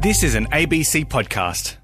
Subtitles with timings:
[0.00, 1.76] This is an ABC podcast.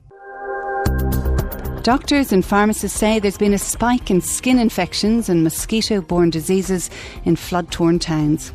[1.83, 6.91] Doctors and pharmacists say there's been a spike in skin infections and mosquito borne diseases
[7.25, 8.53] in flood torn towns.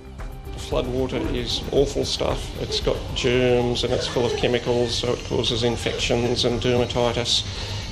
[0.58, 2.62] Flood water is awful stuff.
[2.62, 7.42] It's got germs and it's full of chemicals, so it causes infections and dermatitis.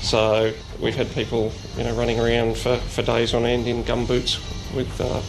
[0.04, 4.38] So we've had people, you know, running around for, for days on end in gumboots
[4.76, 5.20] with uh,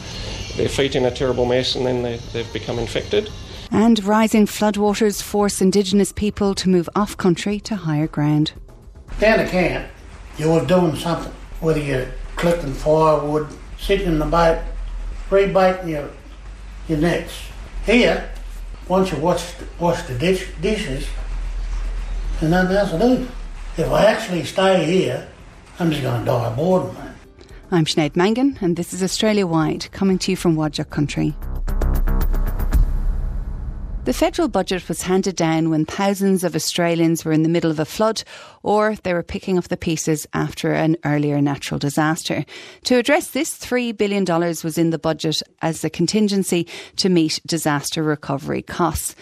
[0.58, 3.30] their feet in a terrible mess, and then they, they've become infected.
[3.70, 8.52] And rising floodwaters force Indigenous people to move off country to higher ground.
[9.18, 9.88] Down the camp,
[10.38, 13.48] you were doing something, whether you're collecting firewood,
[13.78, 14.62] sitting in the boat,
[15.30, 16.10] rebaiting your,
[16.88, 17.32] your nets.
[17.84, 18.30] Here,
[18.88, 21.06] once you wash, wash the dish, dishes,
[22.40, 23.28] there's nothing else to do.
[23.76, 25.28] If I actually stay here,
[25.78, 26.96] I'm just going to die of boredom.
[27.70, 31.34] I'm Sinead Mangan, and this is Australia Wide, coming to you from Wadjuk Country.
[34.06, 37.80] The federal budget was handed down when thousands of Australians were in the middle of
[37.80, 38.22] a flood
[38.62, 42.44] or they were picking up the pieces after an earlier natural disaster.
[42.84, 48.00] To address this, $3 billion was in the budget as a contingency to meet disaster
[48.04, 49.16] recovery costs.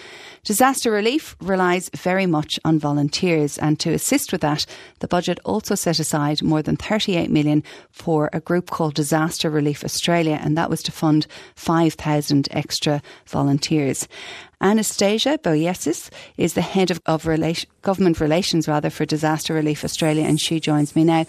[0.45, 4.67] Disaster relief relies very much on volunteers and to assist with that,
[4.99, 9.83] the budget also set aside more than 38 million for a group called Disaster Relief
[9.83, 11.27] Australia and that was to fund
[11.57, 14.07] 5,000 extra volunteers.
[14.61, 20.25] Anastasia Boyesis is the head of, of relation, government relations rather for Disaster Relief Australia,
[20.25, 21.27] and she joins me now.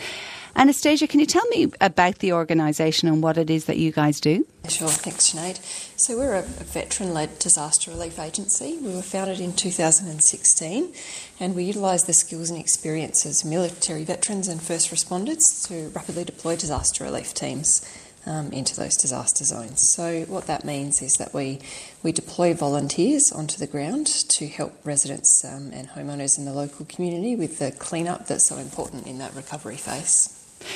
[0.57, 4.21] Anastasia, can you tell me about the organisation and what it is that you guys
[4.21, 4.47] do?
[4.69, 5.59] Sure, thanks, Sinead.
[5.97, 8.77] So, we're a, veteran led disaster relief agency.
[8.81, 10.93] We were founded in 2016
[11.41, 16.23] and we utilise the skills and experiences of military veterans and first responders to rapidly
[16.23, 17.85] deploy disaster relief teams
[18.25, 19.93] um, into those disaster zones.
[19.93, 21.59] So, what that means is that we,
[22.03, 26.85] we deploy volunteers onto the ground to help residents um, and homeowners in the local
[26.85, 30.31] community with the cleanup that's so important in that recovery phase.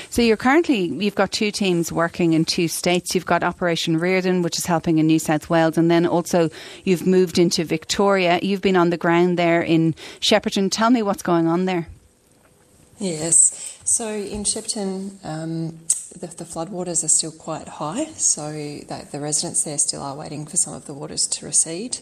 [0.10, 3.16] So you're currently you've got two teams working in two states.
[3.16, 6.50] You've got Operation Reardon, which is helping in New South Wales, and then also
[6.84, 8.40] you've moved into Victoria.
[8.42, 10.70] You've been on the ground there in Shepparton.
[10.72, 11.88] Tell me what's going on there.
[13.00, 13.80] Yes.
[13.86, 15.80] So in Shepparton, um,
[16.18, 20.58] the, the floodwaters are still quite high, so the residents there still are waiting for
[20.58, 22.00] some of the waters to recede.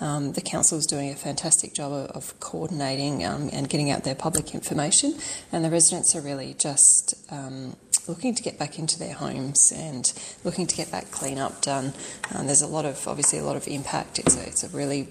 [0.00, 4.04] Um, the council is doing a fantastic job of, of coordinating um, and getting out
[4.04, 5.14] their public information,
[5.52, 7.76] and the residents are really just um,
[8.08, 10.12] looking to get back into their homes and
[10.42, 11.92] looking to get that clean up done.
[12.34, 14.18] Um, there's a lot of obviously a lot of impact.
[14.18, 15.08] It's a, it's a really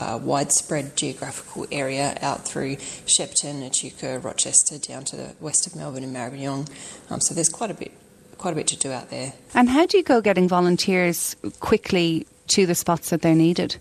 [0.00, 2.76] uh, widespread geographical area out through
[3.06, 6.68] Shepparton, Echuca, Rochester, down to the west of Melbourne and Maribyrnong.
[7.10, 7.92] Um, so there's quite a bit,
[8.38, 9.32] quite a bit to do out there.
[9.54, 13.76] And how do you go getting volunteers quickly to the spots that they're needed?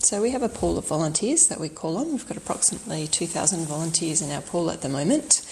[0.00, 2.12] So we have a pool of volunteers that we call on.
[2.12, 5.42] We've got approximately 2,000 volunteers in our pool at the moment.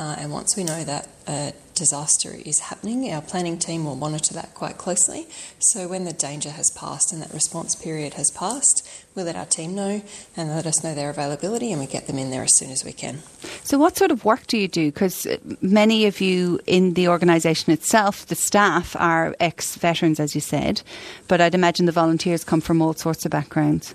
[0.00, 4.32] Uh, and once we know that a disaster is happening, our planning team will monitor
[4.32, 5.26] that quite closely.
[5.58, 9.44] So when the danger has passed and that response period has passed, we let our
[9.44, 10.00] team know
[10.38, 12.82] and let us know their availability and we get them in there as soon as
[12.82, 13.18] we can.
[13.62, 14.90] So, what sort of work do you do?
[14.90, 15.26] Because
[15.60, 20.80] many of you in the organisation itself, the staff, are ex veterans, as you said,
[21.28, 23.94] but I'd imagine the volunteers come from all sorts of backgrounds.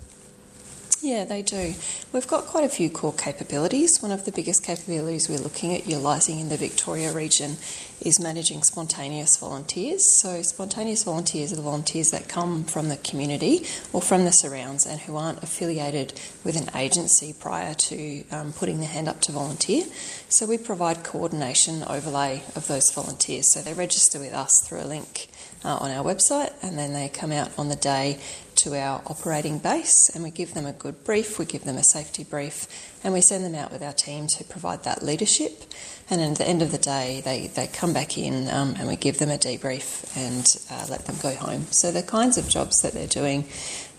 [1.06, 1.76] Yeah, they do.
[2.14, 4.02] We've got quite a few core capabilities.
[4.02, 7.58] One of the biggest capabilities we're looking at utilising in the Victoria region
[8.02, 10.20] is managing spontaneous volunteers.
[10.20, 14.88] So, spontaneous volunteers are the volunteers that come from the community or from the surrounds
[14.88, 19.32] and who aren't affiliated with an agency prior to um, putting their hand up to
[19.32, 19.86] volunteer.
[20.30, 23.54] So, we provide coordination overlay of those volunteers.
[23.54, 25.30] So, they register with us through a link
[25.66, 28.20] uh, on our website and then they come out on the day
[28.56, 31.84] to our operating base and we give them a good brief, we give them a
[31.84, 32.68] safety brief,
[33.04, 35.64] and we send them out with our teams who provide that leadership.
[36.10, 38.96] And at the end of the day, they, they come back in um, and we
[38.96, 41.66] give them a debrief and uh, let them go home.
[41.72, 43.46] So, the kinds of jobs that they're doing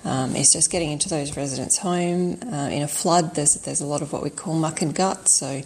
[0.07, 2.39] um, just getting into those residents' home.
[2.43, 5.29] Uh, in a flood, there's, there's a lot of what we call muck and gut.
[5.29, 5.63] So,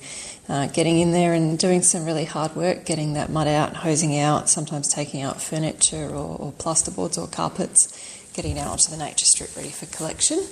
[0.48, 4.18] uh, getting in there and doing some really hard work, getting that mud out, hosing
[4.18, 7.86] out, sometimes taking out furniture or, or plasterboards or carpets
[8.32, 10.42] getting out onto the nature strip ready for collection.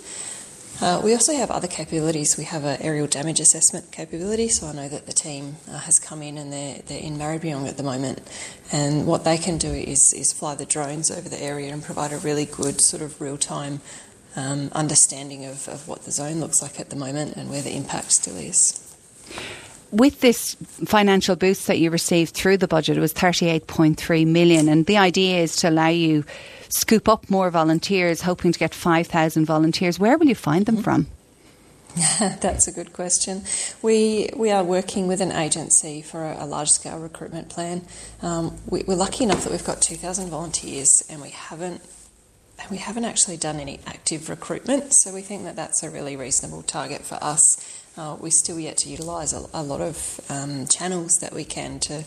[0.81, 2.37] Uh, we also have other capabilities.
[2.39, 5.99] We have an aerial damage assessment capability, so I know that the team uh, has
[5.99, 8.21] come in and they're, they're in Maribyrnong at the moment.
[8.71, 12.13] And what they can do is, is fly the drones over the area and provide
[12.13, 13.81] a really good sort of real time
[14.37, 17.75] um, understanding of, of what the zone looks like at the moment and where the
[17.75, 18.85] impact still is
[19.91, 20.55] with this
[20.85, 25.41] financial boost that you received through the budget, it was 38.3 million, and the idea
[25.41, 26.25] is to allow you
[26.69, 29.99] scoop up more volunteers, hoping to get 5,000 volunteers.
[29.99, 30.85] Where will you find them mm-hmm.
[30.85, 31.07] from?
[32.19, 33.43] That's a good question.
[33.83, 37.87] We we are working with an agency for a, a large scale recruitment plan.
[38.23, 41.81] Um, we, are lucky enough that we've got 2,000 volunteers, and we haven't
[42.71, 44.93] we haven't actually done any active recruitment.
[44.95, 47.57] So we think that that's a really reasonable target for us.
[47.97, 51.81] Uh, we're still yet to utilise a, a, lot of um, channels that we can
[51.81, 52.05] to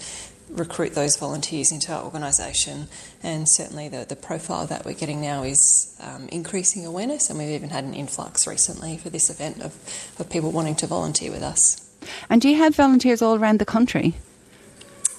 [0.51, 2.87] recruit those volunteers into our organisation.
[3.23, 7.49] And certainly the, the profile that we're getting now is um, increasing awareness, and we've
[7.49, 9.73] even had an influx recently for this event of,
[10.19, 11.87] of people wanting to volunteer with us.
[12.29, 14.15] And do you have volunteers all around the country?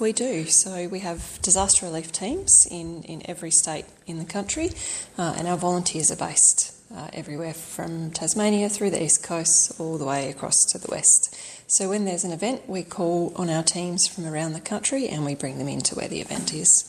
[0.00, 0.46] We do.
[0.46, 4.70] So we have disaster relief teams in, in every state in the country,
[5.16, 9.98] uh, and our volunteers are based uh, everywhere from Tasmania through the east coast all
[9.98, 11.34] the way across to the west.
[11.66, 15.24] So when there's an event, we call on our teams from around the country and
[15.24, 16.88] we bring them into where the event is.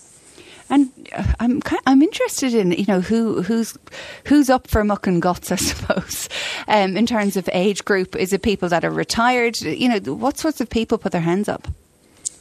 [0.70, 3.78] And uh, I'm I'm interested in you know who who's
[4.26, 6.30] who's up for muck and guts I suppose
[6.68, 10.38] um, in terms of age group is it people that are retired you know what
[10.38, 11.68] sorts of people put their hands up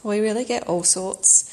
[0.03, 1.51] we really get all sorts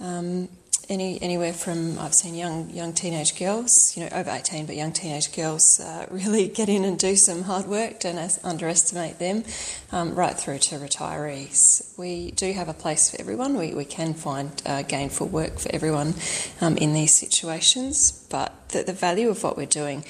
[0.00, 0.48] um,
[0.88, 4.92] any anywhere from I've seen young young teenage girls, you know, over eighteen, but young
[4.92, 8.00] teenage girls uh, really get in and do some hard work.
[8.00, 9.44] Don't underestimate them,
[9.90, 11.96] um, right through to retirees.
[11.98, 13.56] We do have a place for everyone.
[13.56, 16.14] We we can find uh, gainful work for everyone
[16.60, 20.04] um, in these situations, but the, the value of what we're doing,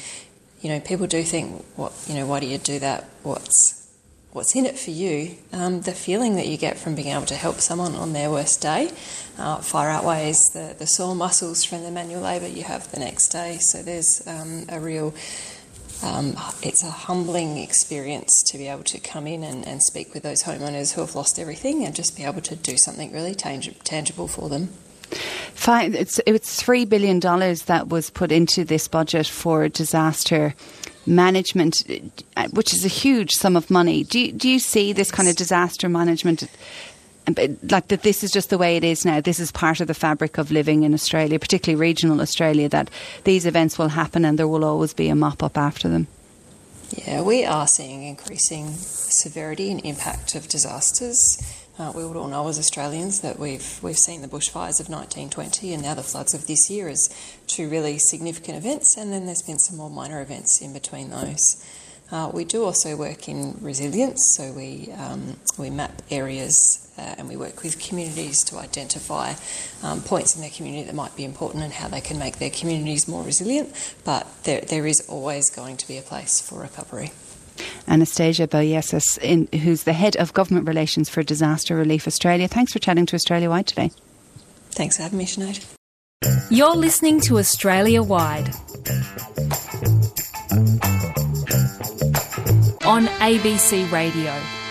[0.60, 3.04] you know, people do think, what you know, why do you do that?
[3.22, 3.81] What's
[4.32, 7.34] what's in it for you, um, the feeling that you get from being able to
[7.34, 8.90] help someone on their worst day
[9.38, 13.29] uh, far outweighs the, the sore muscles from the manual labour you have the next
[13.29, 13.58] day.
[13.58, 15.14] So there's um, a real,
[16.02, 20.23] um, it's a humbling experience to be able to come in and, and speak with
[20.23, 23.76] those homeowners who have lost everything and just be able to do something really tang-
[23.84, 24.69] tangible for them.
[25.55, 25.94] Fine.
[25.94, 30.55] It's, it's $3 billion that was put into this budget for disaster
[31.06, 34.04] management, uh, which is a huge sum of money.
[34.04, 36.44] Do you, do you see this kind of disaster management?
[37.26, 39.20] Like that, this is just the way it is now.
[39.20, 42.90] This is part of the fabric of living in Australia, particularly regional Australia, that
[43.25, 46.08] these events will happen and there will always be a mop up after them.
[47.06, 51.38] Yeah, we are seeing increasing severity and impact of disasters.
[51.78, 55.82] Uh, we all know as Australians that we've we've seen the bushfires of 1920 and
[55.82, 57.08] now the floods of this year as
[57.46, 61.64] two really significant events, and then there's been some more minor events in between those.
[62.10, 67.26] Uh, we do also work in resilience, so we um, we map areas uh, and
[67.26, 69.32] we work with communities to identify
[69.82, 72.50] um, points in their community that might be important and how they can make their
[72.50, 73.72] communities more resilient.
[74.04, 77.12] But there there is always going to be a place for recovery.
[77.88, 79.22] Anastasia Boyesis,
[79.60, 82.49] who's the head of government relations for Disaster Relief Australia.
[82.49, 83.90] Thanks for chatting to Australia Wide today.
[84.70, 85.64] Thanks for having me, Sinead.
[86.50, 88.49] You're listening to Australia Wide
[92.84, 94.61] on ABC Radio.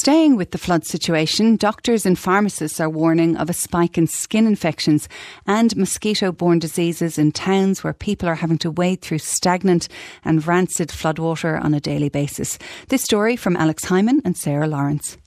[0.00, 4.46] Staying with the flood situation, doctors and pharmacists are warning of a spike in skin
[4.46, 5.10] infections
[5.46, 9.88] and mosquito borne diseases in towns where people are having to wade through stagnant
[10.24, 12.58] and rancid floodwater on a daily basis.
[12.88, 15.18] This story from Alex Hyman and Sarah Lawrence.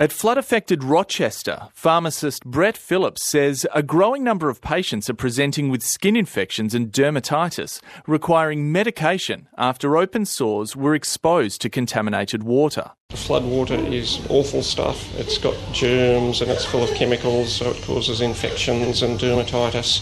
[0.00, 5.70] At flood affected Rochester, pharmacist Brett Phillips says a growing number of patients are presenting
[5.70, 12.92] with skin infections and dermatitis, requiring medication after open sores were exposed to contaminated water.
[13.10, 15.12] Flood water is awful stuff.
[15.18, 19.98] It's got germs and it's full of chemicals, so it causes infections and dermatitis.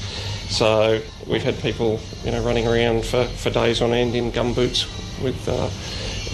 [0.51, 4.85] So we've had people, you know, running around for, for days on end in gumboots
[5.23, 5.71] with uh,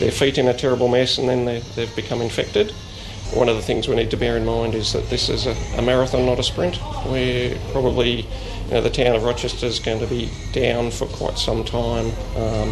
[0.00, 2.74] their feet in a terrible mess, and then they've become infected.
[3.34, 5.56] One of the things we need to bear in mind is that this is a,
[5.78, 6.78] a marathon, not a sprint.
[7.06, 8.20] We're probably,
[8.66, 12.06] you know, the town of Rochester is going to be down for quite some time.
[12.36, 12.68] Um,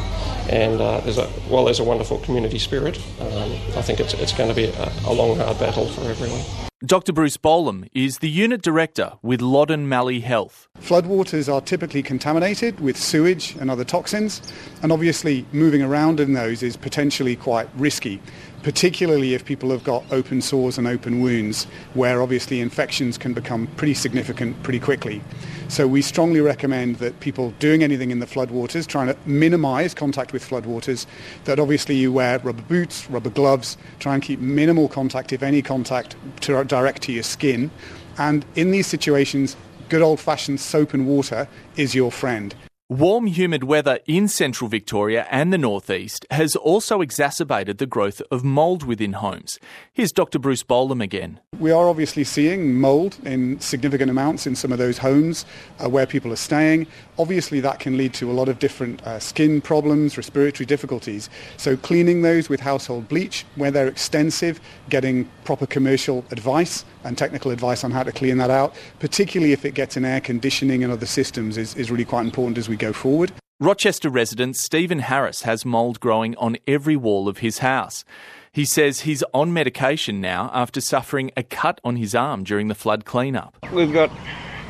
[0.51, 4.33] and uh, there's a, while there's a wonderful community spirit, um, I think it's, it's
[4.33, 6.41] going to be a, a long, hard battle for everyone.
[6.85, 7.13] Dr.
[7.13, 10.67] Bruce Bolam is the unit director with Loddon Mallee Health.
[10.81, 14.41] Floodwaters are typically contaminated with sewage and other toxins,
[14.83, 18.23] and obviously moving around in those is potentially quite risky
[18.63, 21.65] particularly if people have got open sores and open wounds,
[21.95, 25.23] where obviously infections can become pretty significant pretty quickly.
[25.69, 30.33] So we strongly recommend that people doing anything in the floodwaters, trying to minimise contact
[30.33, 31.07] with floodwaters,
[31.45, 35.63] that obviously you wear rubber boots, rubber gloves, try and keep minimal contact, if any
[35.63, 37.71] contact, to, direct to your skin.
[38.19, 39.57] And in these situations,
[39.89, 42.55] good old-fashioned soap and water is your friend.
[42.91, 48.43] Warm, humid weather in central Victoria and the northeast has also exacerbated the growth of
[48.43, 49.61] mould within homes.
[49.93, 50.41] Here's Dr.
[50.41, 51.39] Bruce Bolam again.
[51.61, 55.47] We are obviously seeing mould in significant amounts in some of those homes
[55.79, 56.89] uh, where people are staying.
[57.17, 61.31] Obviously, that can lead to a lot of different uh, skin problems, respiratory difficulties.
[61.59, 67.51] So, cleaning those with household bleach where they're extensive, getting proper commercial advice and technical
[67.51, 70.93] advice on how to clean that out, particularly if it gets in air conditioning and
[70.93, 73.33] other systems, is, is really quite important as we go forward.
[73.61, 78.05] Rochester resident Stephen Harris has mould growing on every wall of his house.
[78.53, 82.75] He says he's on medication now after suffering a cut on his arm during the
[82.75, 83.57] flood cleanup.
[83.71, 84.11] We've got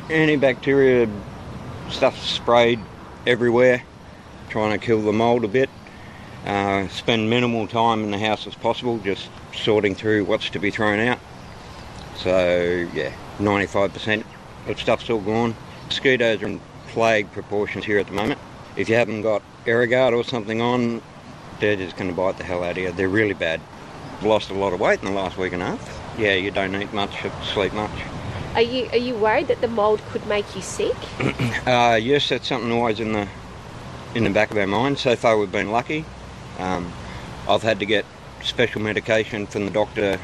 [0.09, 1.09] antibacterial
[1.89, 2.79] stuff sprayed
[3.25, 3.83] everywhere,
[4.49, 5.69] trying to kill the mould a bit.
[6.45, 10.69] Uh, spend minimal time in the house as possible, just sorting through what's to be
[10.69, 11.19] thrown out.
[12.17, 14.23] So, yeah, 95%
[14.67, 15.55] of stuff's all gone.
[15.87, 18.39] Mosquitoes are in plague proportions here at the moment.
[18.75, 21.01] If you haven't got Aerogard or something on,
[21.59, 22.91] they're just going to bite the hell out of you.
[22.91, 23.61] They're really bad.
[24.17, 26.17] I've lost a lot of weight in the last week and a half.
[26.17, 27.11] Yeah, you don't eat much,
[27.53, 27.91] sleep much.
[28.53, 30.95] Are you are you worried that the mould could make you sick?
[31.65, 33.27] uh, yes, that's something always in the
[34.13, 34.99] in the back of our mind.
[34.99, 36.03] So far, we've been lucky.
[36.59, 36.91] Um,
[37.47, 38.05] I've had to get
[38.43, 40.19] special medication from the doctor,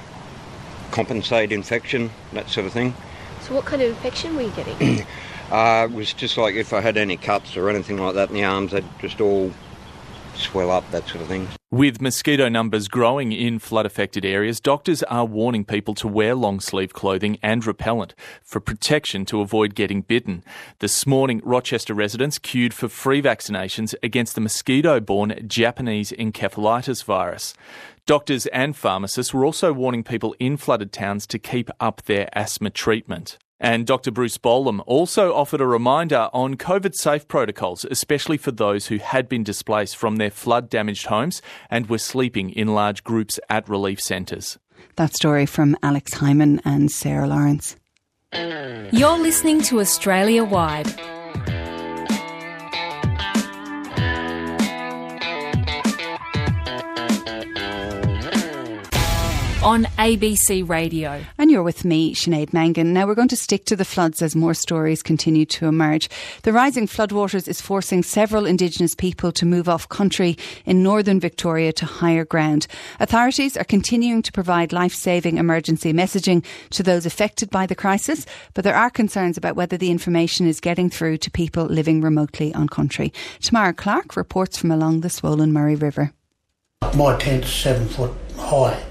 [0.91, 2.93] compensate infection, that sort of thing.
[3.41, 5.05] So, what kind of infection were you getting?
[5.51, 8.35] uh, it was just like if I had any cuts or anything like that in
[8.35, 9.51] the arms, they'd just all
[10.35, 11.47] swell up, that sort of thing.
[11.69, 16.61] With mosquito numbers growing in flood affected areas, doctors are warning people to wear long
[16.61, 20.43] sleeve clothing and repellent for protection to avoid getting bitten.
[20.79, 27.53] This morning, Rochester residents queued for free vaccinations against the mosquito borne Japanese encephalitis virus.
[28.05, 32.69] Doctors and pharmacists were also warning people in flooded towns to keep up their asthma
[32.69, 33.37] treatment.
[33.59, 34.11] And Dr.
[34.11, 39.27] Bruce Bolam also offered a reminder on COVID safe protocols, especially for those who had
[39.27, 43.99] been displaced from their flood damaged homes and were sleeping in large groups at relief
[43.99, 44.59] centres.
[44.95, 47.75] That story from Alex Hyman and Sarah Lawrence.
[48.33, 50.87] You're listening to Australia Wide.
[59.67, 61.21] On ABC Radio.
[61.37, 62.93] And you're with me, Sinead Mangan.
[62.93, 66.09] Now we're going to stick to the floods as more stories continue to emerge.
[66.43, 71.73] The rising floodwaters is forcing several Indigenous people to move off country in northern Victoria
[71.73, 72.67] to higher ground.
[73.01, 78.25] Authorities are continuing to provide life saving emergency messaging to those affected by the crisis,
[78.53, 82.53] but there are concerns about whether the information is getting through to people living remotely
[82.53, 83.11] on country.
[83.41, 86.13] Tamara Clark reports from along the swollen Murray River.
[86.95, 88.81] My tent's seven foot high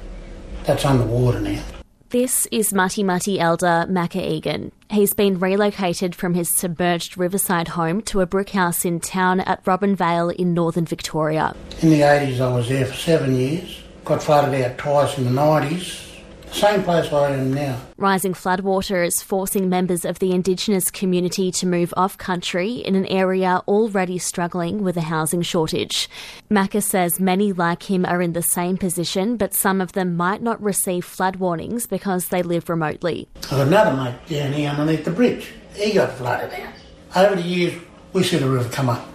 [0.67, 1.63] that's underwater now.
[2.11, 4.71] This is Mutti Mutti elder Macca Egan.
[4.91, 9.65] He's been relocated from his submerged riverside home to a brick house in town at
[9.65, 11.55] Robinvale in northern Victoria.
[11.83, 13.83] In the 80s, I was there for seven years.
[14.05, 16.06] Got flooded out twice in the 90s.
[16.53, 17.81] Same place I am now.
[17.99, 23.07] Rising floodwater is forcing members of the Indigenous community to move off country in an
[23.07, 26.09] area already struggling with a housing shortage.
[26.51, 30.41] Macca says many like him are in the same position, but some of them might
[30.41, 33.29] not receive flood warnings because they live remotely.
[33.51, 35.53] I've another mate down here underneath the bridge.
[35.75, 36.73] He got flooded out.
[37.15, 37.75] Over the years,
[38.13, 39.07] we see the river come up,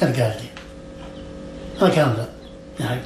[0.00, 0.50] and it goes down.
[1.80, 2.30] And it comes up.
[2.78, 3.02] You know,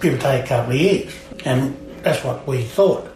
[0.00, 1.14] give or take a couple of years.
[1.44, 3.11] And that's what we thought.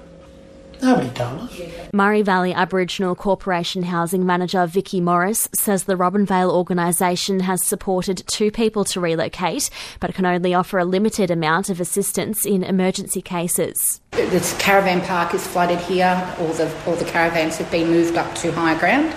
[0.87, 1.61] Nobody told us.
[1.93, 8.53] Murray Valley Aboriginal Corporation Housing Manager Vicky Morris says the Robinvale organisation has supported two
[8.53, 14.01] people to relocate, but can only offer a limited amount of assistance in emergency cases.
[14.13, 16.37] This caravan park is flooded here.
[16.39, 19.13] All the all the caravans have been moved up to higher ground,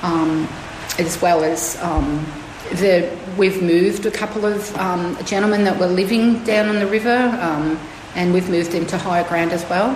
[0.00, 0.48] um,
[0.98, 1.78] as well as.
[1.82, 2.24] Um,
[2.76, 7.18] the, we've moved a couple of um, gentlemen that were living down on the river,
[7.42, 7.78] um,
[8.14, 9.94] and we've moved them to higher ground as well.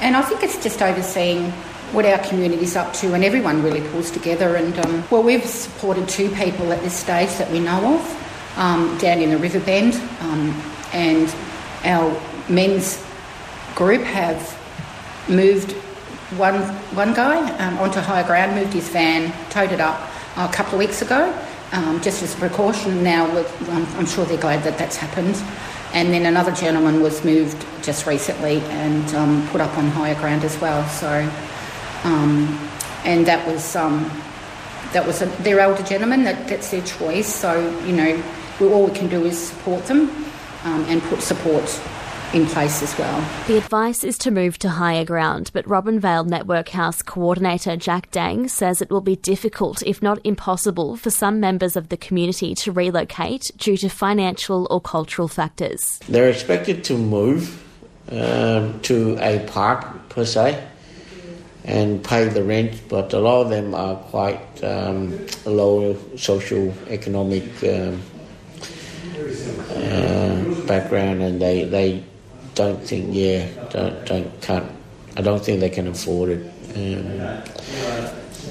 [0.00, 1.50] And I think it's just overseeing
[1.92, 4.56] what our community's up to, and everyone really pulls together.
[4.56, 8.96] And um, well, we've supported two people at this stage that we know of um,
[8.98, 10.50] down in the River Bend, um,
[10.92, 11.34] and
[11.84, 13.04] our men's
[13.74, 14.38] group have
[15.28, 15.72] moved
[16.36, 16.60] one
[16.94, 20.78] one guy um, onto higher ground, moved his van, towed it up a couple of
[20.78, 21.34] weeks ago,
[21.72, 23.02] um, just as a precaution.
[23.02, 23.26] Now
[23.70, 25.36] I'm, I'm sure they're glad that that's happened.
[25.94, 30.44] And then another gentleman was moved just recently and um, put up on higher ground
[30.44, 30.86] as well.
[30.88, 31.08] So,
[32.04, 32.58] um,
[33.04, 34.04] and that was um,
[34.92, 36.24] that was a, their elder gentleman.
[36.24, 37.32] That, that's their choice.
[37.32, 38.22] So you know,
[38.60, 40.10] we, all we can do is support them
[40.64, 41.64] um, and put support
[42.34, 43.26] in place as well.
[43.46, 48.48] The advice is to move to higher ground, but Robinvale Network House coordinator Jack Dang
[48.48, 52.72] says it will be difficult, if not impossible, for some members of the community to
[52.72, 55.98] relocate due to financial or cultural factors.
[56.08, 57.64] They're expected to move
[58.10, 60.66] um, to a park per se
[61.64, 67.44] and pay the rent, but a lot of them are quite um, low social economic
[67.64, 68.02] um,
[69.70, 72.04] uh, background, and they they
[72.58, 74.70] don't think yeah don't don't can't
[75.16, 76.42] I don't think they can afford it.
[76.76, 77.42] Um,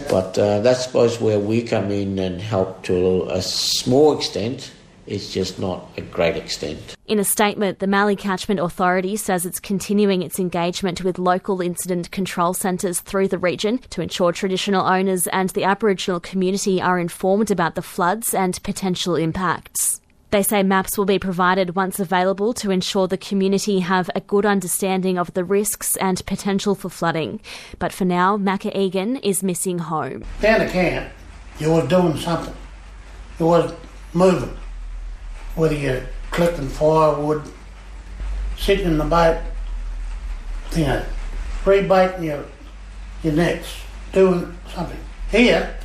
[0.09, 4.71] but uh, that's suppose where we come in and help to a small extent
[5.05, 6.97] it's just not a great extent.
[7.05, 12.11] In a statement, the Mallee Catchment Authority says it's continuing its engagement with local incident
[12.11, 17.49] control centres through the region to ensure traditional owners and the Aboriginal community are informed
[17.49, 20.01] about the floods and potential impacts.
[20.29, 24.45] They say maps will be provided once available to ensure the community have a good
[24.45, 27.39] understanding of the risks and potential for flooding.
[27.79, 30.25] But for now, Macca Egan is missing home.
[30.41, 31.13] Down the camp,
[31.59, 32.53] you was doing something.
[33.39, 33.73] You was
[34.13, 34.57] moving
[35.55, 37.41] whether you're collecting firewood,
[38.57, 39.41] sitting in the boat,
[40.75, 41.03] you know,
[41.63, 42.45] rebaiting your,
[43.23, 43.81] your nets,
[44.11, 44.99] doing something.
[45.31, 45.77] Here,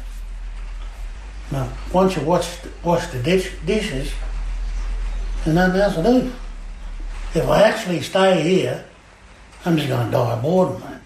[1.51, 4.13] now, once you wash, wash the dish, dishes,
[5.45, 6.33] there's nothing else to do.
[7.35, 8.85] If I actually stay here,
[9.65, 11.01] I'm just going to die of boredom, man.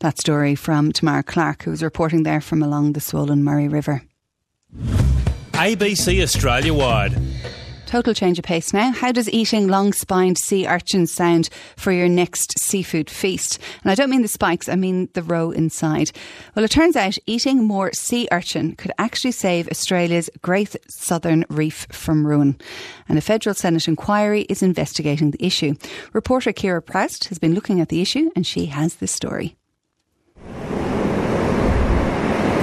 [0.00, 4.02] That story from Tamara Clark, who was reporting there from along the swollen Murray River.
[5.52, 7.12] ABC Australia wide.
[7.90, 8.92] Total change of pace now.
[8.92, 13.58] How does eating long spined sea urchins sound for your next seafood feast?
[13.82, 16.12] And I don't mean the spikes, I mean the roe inside.
[16.54, 21.88] Well, it turns out eating more sea urchin could actually save Australia's great southern reef
[21.90, 22.56] from ruin.
[23.08, 25.74] And a federal Senate inquiry is investigating the issue.
[26.12, 29.56] Reporter Kira Proust has been looking at the issue and she has this story.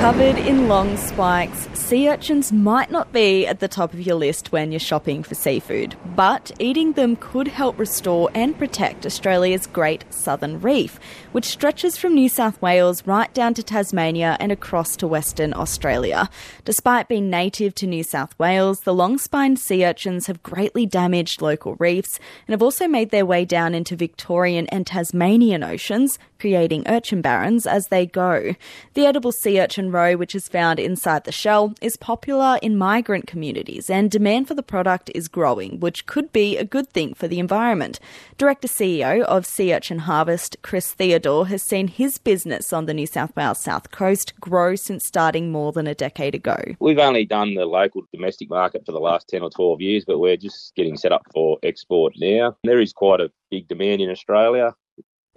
[0.07, 4.53] Covered in long spikes, sea urchins might not be at the top of your list
[4.53, 10.05] when you're shopping for seafood, but eating them could help restore and protect Australia's Great
[10.09, 10.97] Southern Reef,
[11.33, 16.29] which stretches from New South Wales right down to Tasmania and across to Western Australia.
[16.63, 21.41] Despite being native to New South Wales, the long spined sea urchins have greatly damaged
[21.41, 26.87] local reefs and have also made their way down into Victorian and Tasmanian oceans, creating
[26.87, 28.55] urchin barrens as they go.
[28.93, 33.25] The edible sea urchin roe, which is found inside the shell, is popular in migrant
[33.25, 37.27] communities and demand for the product is growing, which could be a good thing for
[37.27, 37.99] the environment.
[38.37, 43.07] Director CEO of Sea Urchin Harvest, Chris Theodore, has seen his business on the New
[43.07, 46.57] South Wales south coast grow since starting more than a decade ago.
[46.79, 50.19] We've only done the local domestic market for the last 10 or 12 years, but
[50.19, 52.55] we're just getting set up for export now.
[52.63, 54.75] There is quite a big demand in Australia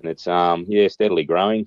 [0.02, 1.66] and it's um yeah steadily growing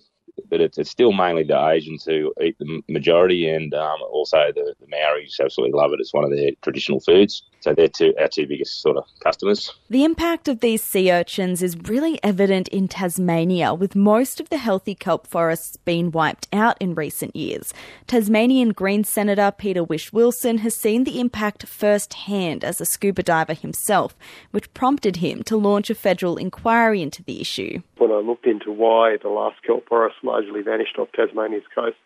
[0.50, 4.74] but it's, it's still mainly the Asians who eat the majority, and um, also the,
[4.80, 6.00] the Maoris absolutely love it.
[6.00, 7.44] It's one of their traditional foods.
[7.62, 9.72] So they're two, our two biggest sort of customers.
[9.90, 14.58] The impact of these sea urchins is really evident in Tasmania, with most of the
[14.58, 17.74] healthy kelp forests being wiped out in recent years.
[18.06, 24.16] Tasmanian Greens Senator Peter Whish-Wilson has seen the impact firsthand as a scuba diver himself,
[24.52, 27.82] which prompted him to launch a federal inquiry into the issue.
[27.98, 32.00] When I looked into why the last kelp forest largely vanished off Tasmania's coasts.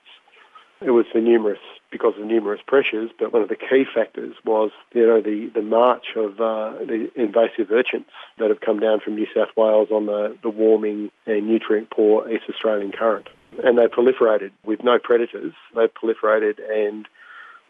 [0.79, 1.59] It was for numerous
[1.91, 5.61] because of numerous pressures, but one of the key factors was you know the, the
[5.61, 8.05] march of uh, the invasive urchins
[8.37, 12.29] that have come down from New South Wales on the, the warming and nutrient poor
[12.29, 13.27] East Australian current.
[13.63, 15.53] And they proliferated with no predators.
[15.73, 17.07] They proliferated and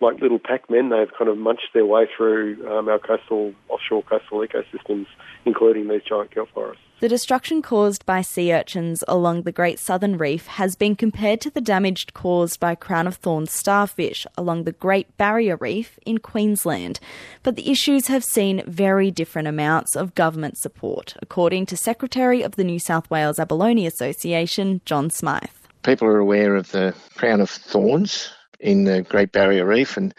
[0.01, 4.39] like little Pac-Men, they've kind of munched their way through um, our coastal, offshore coastal
[4.39, 5.07] ecosystems,
[5.45, 6.83] including these giant kelp forests.
[6.99, 11.51] The destruction caused by sea urchins along the Great Southern Reef has been compared to
[11.51, 16.99] the damage caused by crown of thorns starfish along the Great Barrier Reef in Queensland.
[17.43, 22.55] But the issues have seen very different amounts of government support, according to Secretary of
[22.55, 25.43] the New South Wales Abalone Association, John Smythe.
[25.83, 30.13] People are aware of the crown of thorns in the Great Barrier Reef, and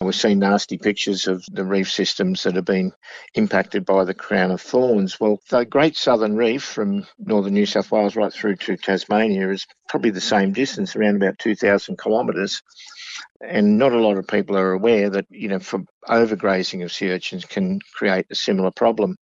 [0.00, 2.92] we've seen nasty pictures of the reef systems that have been
[3.34, 5.18] impacted by the crown of thorns.
[5.18, 9.66] Well, the Great Southern Reef from northern New South Wales right through to Tasmania is
[9.88, 12.62] probably the same distance, around about 2,000 kilometres.
[13.40, 17.10] And not a lot of people are aware that, you know, for overgrazing of sea
[17.10, 19.16] urchins can create a similar problem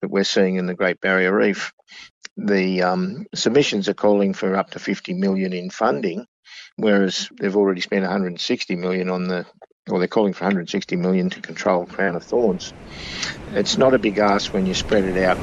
[0.00, 1.72] that we're seeing in the Great Barrier Reef.
[2.36, 6.26] The um, submissions are calling for up to 50 million in funding
[6.76, 9.46] whereas they've already spent 160 million on the
[9.90, 12.72] or they're calling for 160 million to control crown of thorns.
[13.48, 15.38] It's not a big ask when you spread it out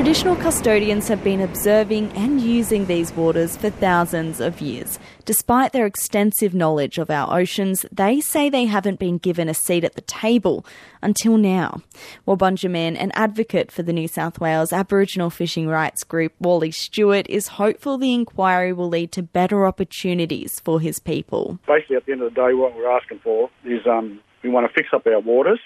[0.00, 4.98] Traditional custodians have been observing and using these waters for thousands of years.
[5.26, 9.84] Despite their extensive knowledge of our oceans, they say they haven't been given a seat
[9.84, 10.64] at the table
[11.02, 11.82] until now.
[12.26, 17.28] Walbunja man, an advocate for the New South Wales Aboriginal fishing rights group Wally Stewart,
[17.28, 21.58] is hopeful the inquiry will lead to better opportunities for his people.
[21.68, 24.66] Basically, at the end of the day, what we're asking for is um, we want
[24.66, 25.60] to fix up our waters,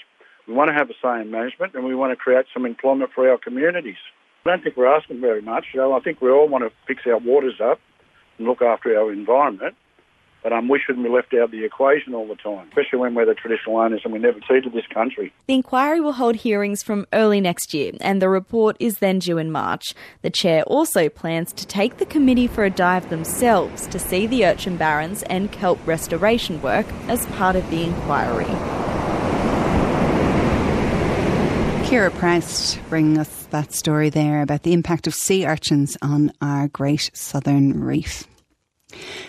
[0.48, 3.12] we want to have a say in management, and we want to create some employment
[3.14, 3.94] for our communities.
[4.46, 5.66] I don't think we're asking very much.
[5.72, 7.80] You know, I think we all want to fix our waters up
[8.38, 9.74] and look after our environment.
[10.42, 13.14] But um, we shouldn't be left out of the equation all the time, especially when
[13.14, 15.32] we're the traditional owners and we never ceded this country.
[15.46, 19.38] The inquiry will hold hearings from early next year, and the report is then due
[19.38, 19.94] in March.
[20.20, 24.44] The chair also plans to take the committee for a dive themselves to see the
[24.44, 28.83] urchin barrens and kelp restoration work as part of the inquiry.
[31.84, 36.66] Kira Proust bringing us that story there about the impact of sea urchins on our
[36.66, 38.26] great southern reef.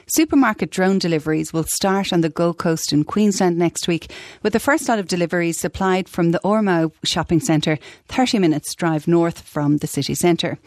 [0.07, 4.09] Supermarket drone deliveries will start on the Gold Coast in Queensland next week,
[4.41, 9.07] with the first lot of deliveries supplied from the Ormeau shopping centre, 30 minutes drive
[9.07, 10.57] north from the city centre.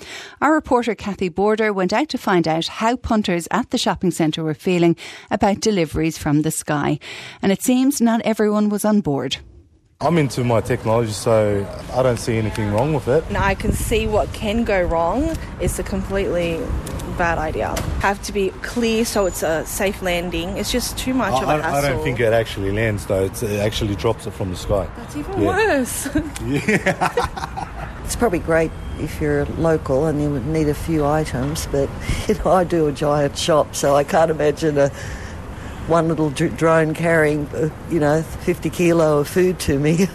[0.43, 4.45] Our reporter Kathy Border went out to find out how punters at the shopping centre
[4.45, 4.95] were feeling
[5.31, 6.99] about deliveries from the sky,
[7.41, 9.39] and it seems not everyone was on board.
[10.01, 13.25] I'm into my technology, so I don't see anything wrong with it.
[13.35, 15.37] I can see what can go wrong.
[15.61, 16.65] It's a completely
[17.19, 17.75] bad idea.
[17.99, 20.57] Have to be clear so it's a safe landing.
[20.57, 21.85] It's just too much I, of a hassle.
[21.85, 23.25] I don't think it actually lands though.
[23.25, 24.89] It's, it actually drops it from the sky.
[24.99, 25.49] That's even yeah.
[25.49, 26.09] worse.
[26.45, 27.85] yeah.
[28.05, 31.91] It's probably great if you're local and you would need a few items, but
[32.29, 34.93] you know I do a giant shop, so I can't imagine a
[35.89, 40.07] one little drone carrying, uh, you know, 50 kilo of food to me.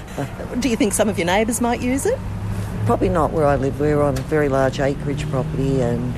[0.60, 2.18] Do you think some of your neighbours might use it?
[2.84, 3.80] Probably not where I live.
[3.80, 6.14] We're on a very large acreage property and,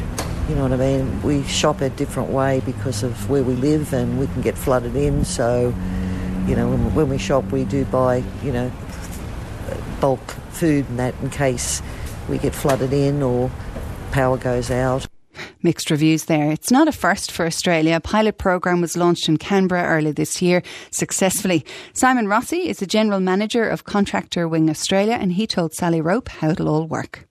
[0.48, 3.92] you know what I mean, we shop a different way because of where we live
[3.92, 5.24] and we can get flooded in.
[5.24, 5.72] So,
[6.48, 8.72] you know, when, when we shop, we do buy, you know,
[10.00, 11.82] bulk food and that in case
[12.28, 13.50] we get flooded in or
[14.10, 15.06] power goes out.
[15.64, 16.52] Mixed reviews there.
[16.52, 17.96] It's not a first for Australia.
[17.96, 21.64] A pilot program was launched in Canberra early this year successfully.
[21.94, 26.28] Simon Rossi is the general manager of Contractor Wing Australia and he told Sally Rope
[26.28, 27.26] how it'll all work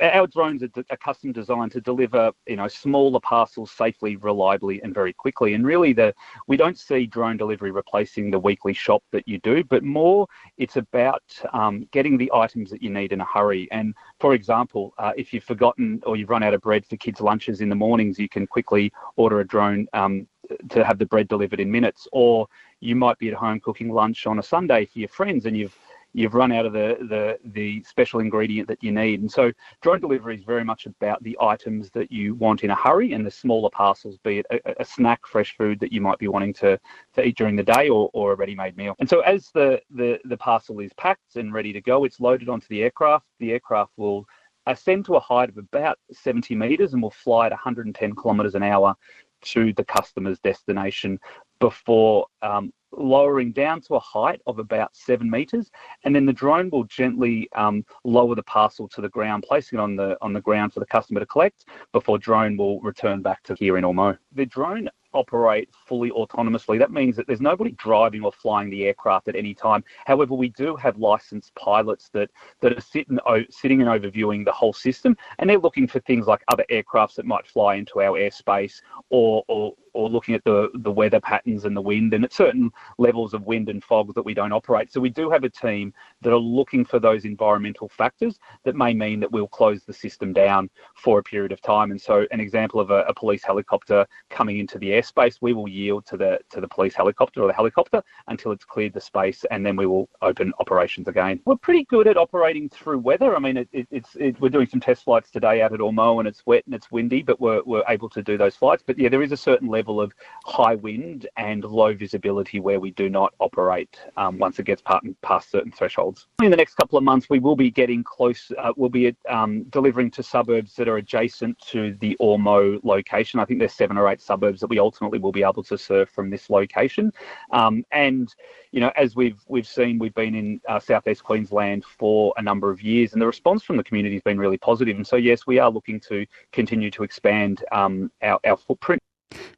[0.00, 4.94] our drones are, are, custom designed to deliver, you know, smaller parcels safely, reliably, and
[4.94, 5.54] very quickly.
[5.54, 6.14] And really, the
[6.46, 10.76] we don't see drone delivery replacing the weekly shop that you do, but more it's
[10.76, 13.68] about um, getting the items that you need in a hurry.
[13.70, 17.20] And for example, uh, if you've forgotten or you've run out of bread for kids'
[17.20, 20.26] lunches in the mornings, you can quickly order a drone um,
[20.70, 22.08] to have the bread delivered in minutes.
[22.12, 22.48] Or
[22.80, 25.76] you might be at home cooking lunch on a Sunday for your friends, and you've
[26.14, 29.20] you've run out of the, the, the special ingredient that you need.
[29.20, 32.74] And so drone delivery is very much about the items that you want in a
[32.74, 36.18] hurry and the smaller parcels, be it a, a snack, fresh food that you might
[36.18, 36.78] be wanting to,
[37.14, 38.94] to eat during the day or, or a ready-made meal.
[38.98, 42.48] And so as the, the, the parcel is packed and ready to go, it's loaded
[42.48, 43.26] onto the aircraft.
[43.38, 44.24] The aircraft will
[44.66, 48.62] ascend to a height of about 70 metres and will fly at 110 kilometres an
[48.62, 48.94] hour
[49.40, 51.18] to the customer's destination
[51.60, 55.70] before um, lowering down to a height of about seven meters,
[56.04, 59.82] and then the drone will gently um, lower the parcel to the ground, placing it
[59.82, 63.42] on the on the ground for the customer to collect before drone will return back
[63.42, 64.16] to here in Ormeau.
[64.32, 66.78] The drone operate fully autonomously.
[66.78, 69.84] That means that there's nobody driving or flying the aircraft at any time.
[70.06, 73.18] However, we do have licensed pilots that, that are sitting,
[73.50, 77.26] sitting and overviewing the whole system, and they're looking for things like other aircrafts that
[77.26, 81.76] might fly into our airspace or, or, or looking at the, the weather patterns and
[81.76, 84.92] the wind and at certain levels of wind and fog that we don't operate.
[84.92, 88.94] So we do have a team that are looking for those environmental factors that may
[88.94, 91.90] mean that we'll close the system down for a period of time.
[91.90, 95.68] And so an example of a, a police helicopter coming into the airspace, we will
[95.68, 99.44] yield to the to the police helicopter or the helicopter until it's cleared the space,
[99.50, 101.40] and then we will open operations again.
[101.44, 103.36] We're pretty good at operating through weather.
[103.36, 106.18] I mean, it, it, it's it, we're doing some test flights today out at Ormeau,
[106.18, 108.82] and it's wet and it's windy, but we're we're able to do those flights.
[108.86, 110.12] But yeah, there is a certain level of
[110.44, 114.82] high wind and low visibility where we do not operate um, once it gets
[115.22, 116.26] past certain thresholds.
[116.42, 118.50] In the next couple of months, we will be getting close.
[118.58, 123.40] Uh, we'll be um, delivering to suburbs that are adjacent to the Ormeau location.
[123.40, 126.10] I think there's seven or eight suburbs that we ultimately will be able to serve
[126.10, 127.12] from this location.
[127.52, 128.34] Um, and
[128.72, 132.70] you know, as we've we've seen, we've been in uh, southeast Queensland for a number
[132.70, 134.96] of years, and the response from the community has been really positive.
[134.96, 139.02] And so, yes, we are looking to continue to expand um, our, our footprint.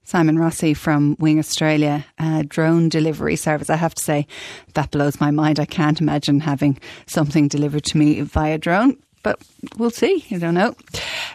[0.04, 2.04] Simon Rossi from Wing Australia,
[2.48, 3.70] drone delivery service.
[3.70, 4.26] I have to say,
[4.74, 5.60] that blows my mind.
[5.60, 8.96] I can't imagine having something delivered to me via drone.
[9.22, 9.40] but
[9.76, 10.24] we'll see.
[10.30, 10.74] I don't know.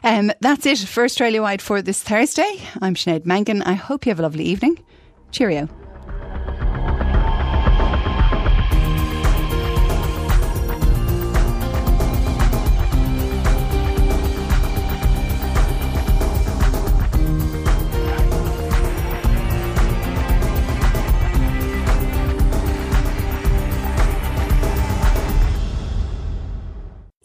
[0.03, 2.59] Um, that's it for Australia Wide for this Thursday.
[2.81, 3.61] I'm Sinead Mangan.
[3.61, 4.83] I hope you have a lovely evening.
[5.31, 5.69] Cheerio.